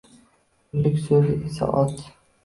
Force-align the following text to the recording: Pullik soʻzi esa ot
Pullik 0.69 0.97
soʻzi 1.03 1.35
esa 1.49 1.67
ot 1.83 2.01